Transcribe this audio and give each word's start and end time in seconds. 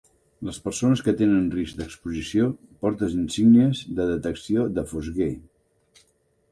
Les 0.47 0.59
persones 0.67 1.03
que 1.07 1.13
tenen 1.19 1.43
risc 1.55 1.77
d"exposició 1.81 2.47
porten 2.85 3.15
insígnies 3.25 3.83
de 4.01 4.09
detecció 4.15 4.69
de 4.79 4.87
fosgè. 4.95 5.31